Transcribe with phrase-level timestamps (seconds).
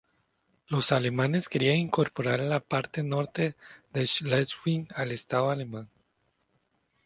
[0.67, 3.55] Los alemanes querían incorporar la parte norte
[3.93, 5.91] de Schleswig al estado alemán.